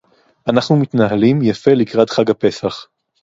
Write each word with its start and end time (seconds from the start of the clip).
אנחנו 0.49 0.75
מתנהלים 0.75 1.41
יפה 1.41 1.71
לקראת 1.71 2.09
חג 2.09 2.29
הפסח 2.29 2.87